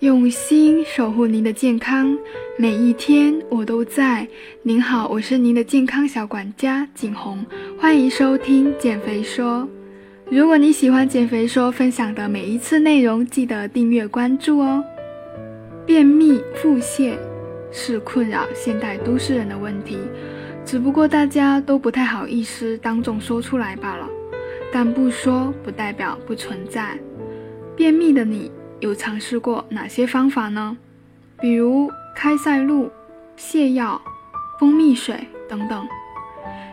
[0.00, 2.16] 用心守护您的健康，
[2.56, 4.26] 每一天我都在。
[4.62, 7.44] 您好，我是您的健康小管家景红，
[7.78, 9.68] 欢迎收听减肥说。
[10.30, 14.82] 如果你喜欢减肥说分享的每一次内容，记得订阅关注哦。
[15.84, 17.12] 便秘、腹泻
[17.70, 19.98] 是困扰现代都市人的问题，
[20.64, 24.08] 只不过大家都不太好意思当众说出来罢了。
[24.72, 26.98] 但不说不代表不存在。
[27.76, 28.50] 便秘的你。
[28.80, 30.76] 有尝试过哪些方法呢？
[31.38, 32.90] 比如开塞露、
[33.36, 34.00] 泻药、
[34.58, 35.86] 蜂蜜水等等。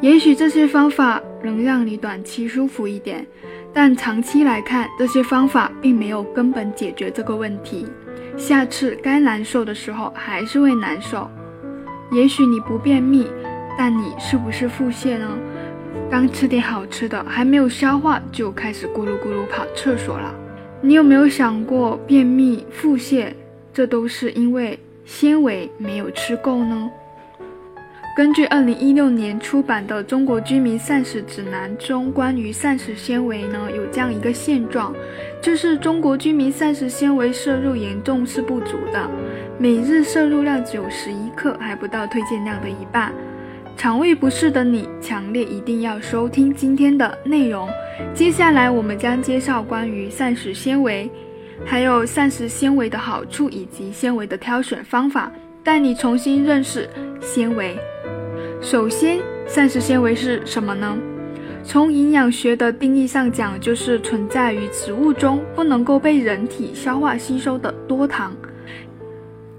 [0.00, 3.26] 也许这些方法能让你短期舒服一点，
[3.70, 7.86] 但长期来看，这些方法并没有根本解决这个问题。
[8.36, 11.30] 下次该难受的时候还是会难受。
[12.10, 13.26] 也许你不便秘，
[13.76, 15.36] 但你是不是腹泻呢？
[16.10, 20.34] 刚吃点好吃的，还没有消化就开始咕噜咕噜跑厕所了。
[20.82, 23.28] 你有没有想过，便秘、腹泻，
[23.72, 26.90] 这都是因为纤维没有吃够呢？
[28.16, 34.94] 根据二零一六年出版的《中国居民膳食指南》中关于膳食纤维呢，有这样一个现状，
[35.42, 39.08] 就是中国居民膳食纤维摄入严重是不足的，
[39.58, 43.12] 每日摄入量只有十一克，还不到推荐量的一半。
[43.80, 47.66] 肠胃不适的你，强烈一定要收听今天的内容。
[48.12, 51.10] 接下来我们将介绍关于膳食纤维，
[51.64, 55.32] 还有膳食纤维的好处以及纤维的挑选方法，
[55.64, 56.90] 带你重新认识
[57.22, 57.74] 纤维。
[58.60, 60.98] 首先，膳食纤维是什么呢？
[61.64, 68.36] 从营养学的定义上讲，就是存在于植物中不能够被人体消化吸收的多糖。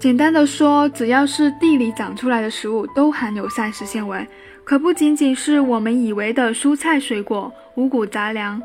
[0.02, 4.26] 简单的说，只要是地里长出来的食物都含有膳食纤维，
[4.64, 8.60] 可不仅仅是我们以为的蔬菜水果、五谷杂粮，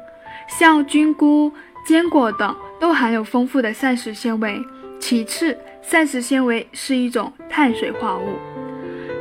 [0.49, 1.51] 像菌菇、
[1.85, 4.59] 坚果等都含有丰富的膳食纤维。
[4.99, 8.33] 其次，膳食纤维是一种碳水化合物。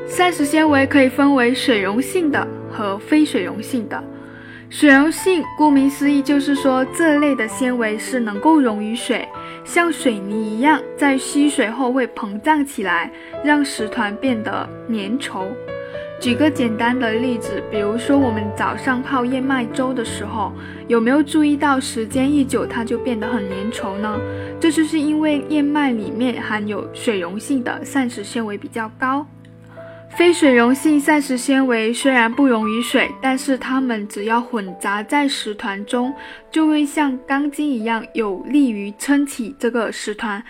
[0.08, 4.02] 膳食纤维可以分为水溶性的和非水溶性的。
[4.68, 9.26] 水溶性，顾名思义，就是说这类的纤维是能够溶于水，
[9.64, 13.10] 像水泥一样，在吸水后会膨胀起来，
[13.44, 15.44] 让食团变得粘稠。
[16.18, 20.52] 举个简单的例子，比如说我们早上泡燕麦粥的时候，
[20.88, 24.18] 有没有注意到时间一久它就变得很粘稠呢？
[24.58, 29.24] 这就是因为燕麦里面含有水溶性的膳食纤维比较高。
[30.16, 36.10] 非水溶性膳食纤维虽然不溶于水，但是它们只要混杂在食团中，
[36.50, 40.42] 就会像钢筋一样，有利于撑起这个食团，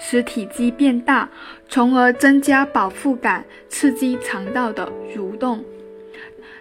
[0.00, 1.28] 使体积变大，
[1.68, 5.64] 从而增加饱腹感，刺激肠道的蠕动。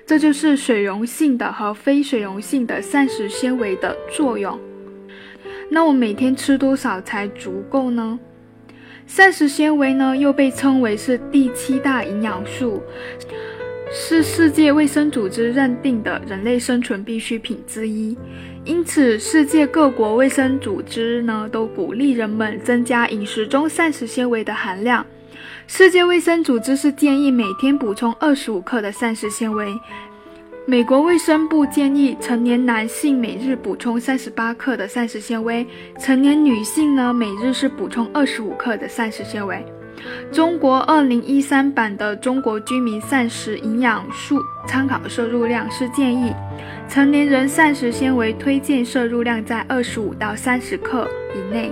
[0.06, 4.59] 这就是水溶性的和非水溶性的膳食纤维的作用。
[5.72, 8.19] 那我每天吃多少才足够呢？
[9.09, 12.80] 膳食纤维呢，又被称为是第七大营养素，
[13.92, 18.16] 是世界卫生组织认定的人类生存必需品之一。
[18.64, 25.03] 因此，世界各国卫生组织呢，都鼓励人们增加饮食中膳食纤维的含量。
[25.66, 29.74] 世界卫生组织是建议每天补充二十五克的膳食纤维。
[30.69, 35.66] 美国卫生部建议成年男性每日补充三十八克的膳食纤维，
[35.97, 39.66] 成年女性呢每日是补充二十五克的膳食纤维。
[40.31, 46.31] 中国二零一三版的《中国居民膳食营养素参考摄入量》是建议
[46.88, 51.72] 成年人膳食纤维推荐摄入量在二十五到三十克以内。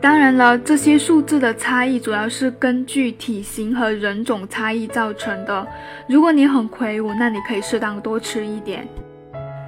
[0.00, 5.66] 当然了，这些数字的差异主要是根据体型和人种差异造成的。
[6.08, 8.86] 如果你很魁梧，那你可以适当多吃一点。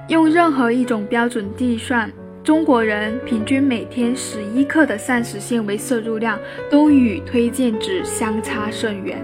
[0.07, 2.09] 用任何一种标准计算，
[2.43, 9.17] 中国人平均每天十一克的膳食纤维摄入量都与推荐值相差甚远。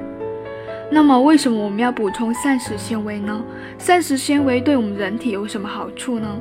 [0.92, 3.44] 那么，为什么我们要补充膳食纤维呢？
[3.78, 6.38] 膳食纤维对我们人体有什么好处呢？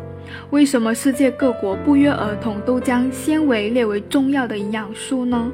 [0.50, 5.50] 为什么世界各国不约而同都将纤维列为重要的营养素呢？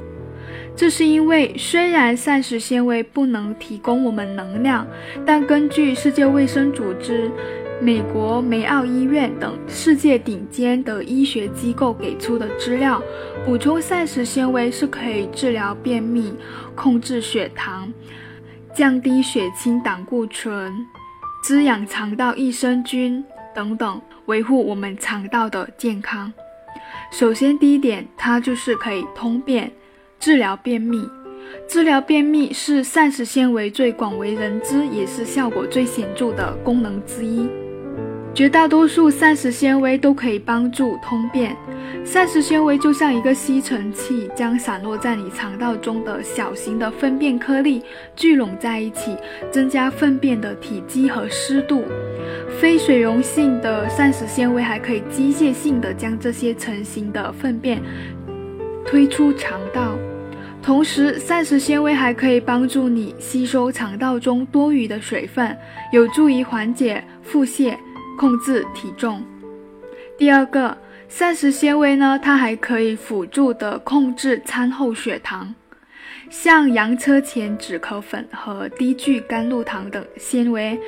[0.76, 4.86] 这是因为，虽然膳食纤维不能提供我们能量，
[5.26, 7.30] 但根据世界卫生组织、
[7.80, 13.02] 美国梅奥医院等世界顶尖的医学机构给出的资料，
[13.44, 16.32] 补充膳食纤维是可以治疗便秘、
[16.74, 17.92] 控制血糖、
[18.74, 20.72] 降低血清胆固醇、
[21.42, 23.22] 滋养肠道益生菌
[23.54, 24.00] 等等。
[24.26, 26.32] 维护我们肠道的健康。
[27.12, 29.70] 首先，第一点，它就是可以通便，
[30.18, 31.08] 治疗便秘。
[31.68, 37.48] 治疗便秘是膳食纤维最广为人知，也是效果最显著的功能之一。
[38.32, 41.56] 绝大多数膳食纤维都可以帮助通便。
[42.04, 47.82] 膳食纤维就像一个吸尘器，将散落在你肠道中的小型的粪便颗粒
[48.16, 49.16] 聚拢在一起，
[49.50, 51.84] 增加粪便的体积和湿度。
[52.58, 57.80] 非水溶性的膳食纤维还可以机械性的将这些成型的粪便
[58.84, 59.96] 推出肠道。
[60.62, 65.56] 同时，膳食纤维还可以帮助你吸收肠道中多余的水分，
[65.92, 67.76] 有助于缓解腹泻。
[68.18, 69.24] 控制体重。
[70.18, 70.76] 第二个，
[71.12, 75.52] 膳食纤维呢，它还可以辅助的控制餐后血糖。
[76.30, 80.78] 像洋车前止咳粉和低聚甘露糖等纤维，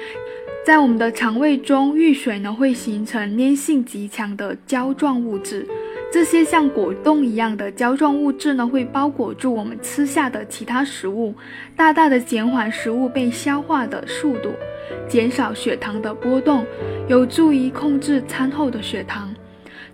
[0.64, 5.66] 在我们的肠胃中遇水呢，会形成粘性极强的胶状物质。
[6.12, 11.34] 这些像果冻一样的胶状物质呢，会包裹住我们吃下的其他食物，
[11.74, 14.50] 大大的减缓食物被消化的速度。
[15.08, 16.64] 减少血糖的波动，
[17.08, 19.34] 有助于控制餐后的血糖。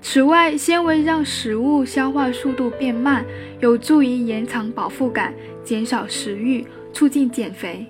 [0.01, 3.25] 此外，纤维让食物消化速度变慢，
[3.61, 5.35] 有助于延长饱腹感，
[5.65, 7.85] 减少食欲，促进减肥。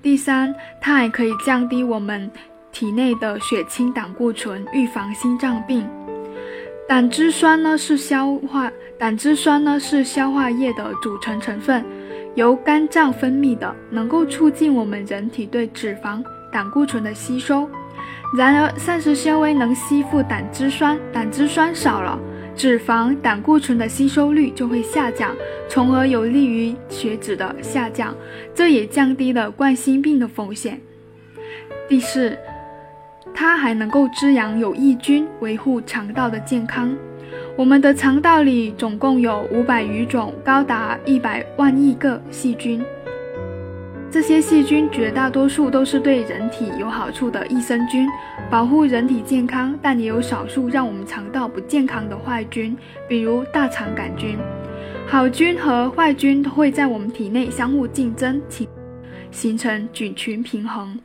[0.00, 2.30] 第三，它还可以降低我们
[2.72, 5.86] 体内的血清胆固醇，预防心脏病。
[6.88, 11.84] 胆汁酸呢是消化胆汁酸呢是消化液的组成成分。
[12.34, 16.22] 由肝脏分泌的，能够促进我们人体对脂肪、
[16.52, 17.68] 胆固醇的吸收。
[18.36, 22.18] 然而，膳食纤维能吸附胆汁酸，胆汁酸少了，
[22.54, 25.34] 脂肪、胆固醇的吸收率就会下降，
[25.68, 28.14] 从而有利于血脂的下降，
[28.54, 30.78] 这也降低了冠心病的风险。
[31.88, 32.36] 第四，
[33.32, 36.94] 它还能够滋养有益菌，维护肠道的健康。
[37.56, 42.84] 我们的肠道里总共有五百余种，高达一百万亿个细菌。
[44.10, 48.08] 这些细菌绝大多数都是对人体有好处的益生菌，
[48.50, 49.78] 保护人体健康。
[49.82, 52.76] 但也有少数让我们肠道不健康的坏菌，
[53.06, 54.38] 比如大肠杆菌。
[55.06, 58.68] 好菌和坏菌会在我们体内相互竞争，形
[59.30, 60.98] 形成菌群平衡。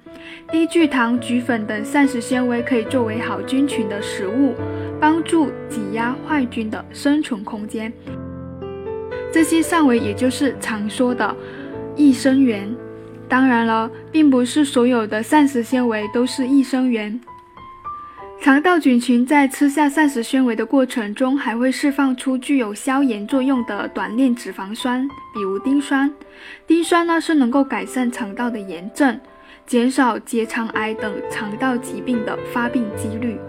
[0.49, 4.53] 低聚糖菊粉等膳食纤维可以作为好菌群的食物。
[4.99, 7.91] 帮助挤压坏菌的生存空间。
[9.33, 11.35] 这些善维也就是常说的
[11.97, 12.73] 益生元。
[13.33, 17.19] 当然了，并不是所有的膳食纤维都是益生元。
[18.39, 26.13] 肠道菌群在吃下膳食纤维的过程中，还会释放出具有消炎作用的短链脂肪酸，比如丁酸。
[26.67, 29.19] 丁酸呢是能够改善肠道的炎症，
[29.65, 33.39] 减少结肠癌等肠道疾病的发病几率。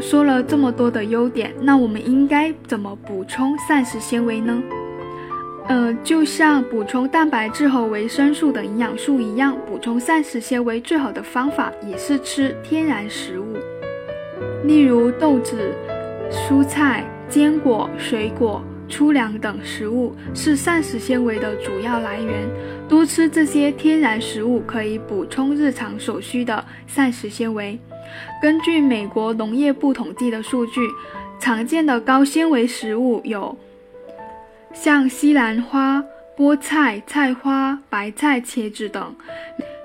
[0.00, 4.60] 说了这么多的优点，那我们应该怎么补充膳食纤维呢？
[5.68, 13.56] 呃，就像补充蛋白质和维生素等营养素一样，补充膳食纤维最好的方法也是吃天然食物，
[14.64, 15.72] 例如豆子、
[16.30, 22.48] 蔬菜、坚果、水果、粗粮等食物是膳食纤维的主要来源。
[22.88, 27.78] 多吃这些天然食物可以补充日常所需的膳食纤维。
[28.42, 30.80] 根据美国农业部统计的数据，
[31.40, 33.56] 常见的高纤维食物有
[34.72, 36.02] 像西兰花、
[36.36, 39.14] 菠菜、菜花、白菜、茄子等，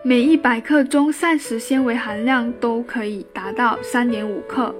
[0.03, 4.73] 每一百克中膳食纤维含量都可以达到三点五克。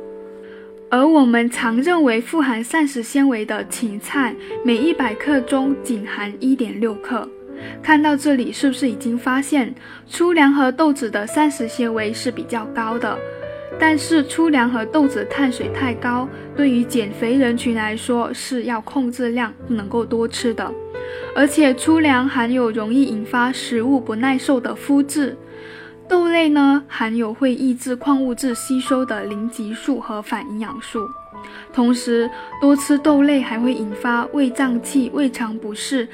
[0.90, 7.28] 而我们常认为富含膳食纤维的芹菜，每一百克中仅含一点六克。
[7.84, 9.76] 看到这里，是不是已经发现
[10.08, 13.18] 粗粮和豆子的膳食纤维是比较高的？
[13.80, 20.74] 但是粗粮和豆子碳水太高，对于减肥人群来说是要控制量，不能够多吃的。
[21.36, 25.38] 而且粗粮含有容易引发食物不耐受的麸质，
[26.08, 31.08] 豆类呢含有会抑制矿物质吸收的磷激素和反营养素。
[31.72, 32.30] 同时，
[32.60, 36.08] 多吃豆类还会引发胃胀气、胃肠不适。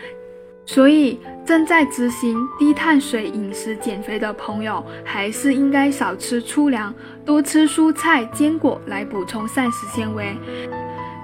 [0.65, 6.93] 所以，正在执行低碳水饮食减肥的朋友，还是应该少吃粗粮，
[7.25, 10.36] 多吃蔬菜、坚果来补充膳食纤维。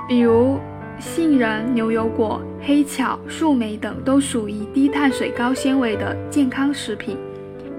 [0.07, 0.57] 比如
[0.99, 7.17] 杏仁、牛油果、黑巧、树莓等，都属于低碳水高纤维的健康食品。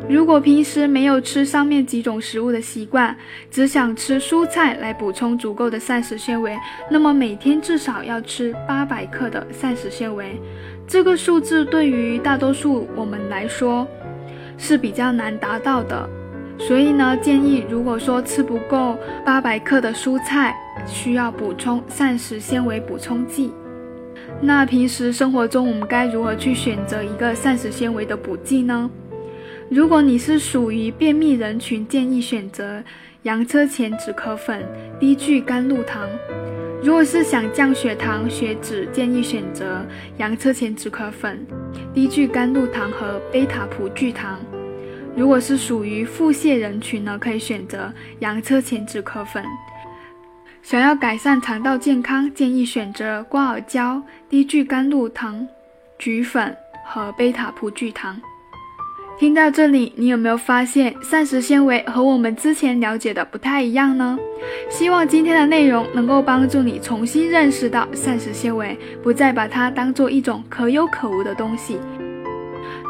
[0.09, 3.17] 如果平时没有吃上面几种食物的习惯，
[3.50, 6.57] 只想吃蔬菜来补充足够的膳食纤维，
[6.91, 10.41] 那么每天至少要吃八百克的膳食纤维。
[10.87, 13.87] 这个数字对于大多数我们来说
[14.59, 16.09] 是比较难达到的，
[16.69, 20.55] 所以呢，建议如果说吃不够八百克的蔬菜，
[20.87, 23.50] 需要补充膳食纤维补充剂。
[24.40, 28.88] 那平时生活中我们该如何去选择一个膳食纤维的补剂呢？
[29.69, 32.83] 如果你是属于便秘人群，建议选择
[33.23, 34.64] 洋车前止咳粉、
[34.99, 36.09] 低聚甘露糖。
[36.83, 39.85] 如果是想降血糖、血脂，建议选择
[40.19, 41.45] 洋车前止咳粉、
[41.93, 44.38] 低聚甘露糖和贝塔葡聚糖。
[45.21, 49.45] 如果是属于腹泻人群呢，可以选择洋车前止咳粉。
[50.62, 55.47] 想要改善肠道健康，建议选择瓜尔胶、低聚甘露糖、
[55.99, 58.19] 菊粉和贝塔葡聚糖。
[59.19, 64.19] 听到这里，你有没有发现膳食纤维和我们之前了解的不太一样呢？
[64.71, 71.79] 希望今天的内容能够帮助你重新认识到膳食纤维，不再把它当做一种可有可无的东西。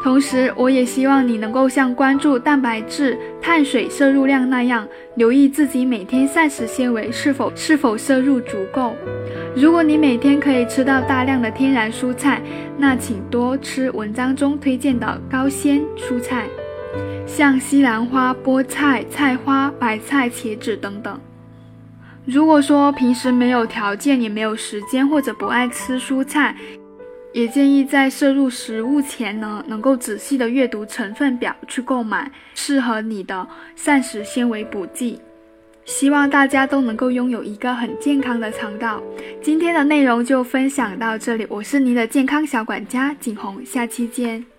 [0.03, 8.95] 同时，我也希望你能够像关注蛋白质、碳水摄入量那样，留意自己每天膳食纤维是否是否摄入足够。
[9.55, 12.41] 如果你每天可以吃到大量的天然蔬菜，
[12.77, 16.47] 那请多吃文章中推荐的高纤蔬菜，
[17.27, 21.19] 像西兰花、菠菜、菜花、白菜、茄子等等。
[22.25, 26.55] 如果说平时没有条件，也没有时间，或者不爱吃蔬菜，
[27.33, 35.19] 也建议在摄入食物前呢，能够仔细的阅读成分表，去购买适合你的膳食纤维补剂。
[35.85, 39.01] 希望大家都能够拥有一个很健康的肠道。
[39.41, 44.50] 今天的内容就分享到这里，我是您的健康小管家景红，下期见。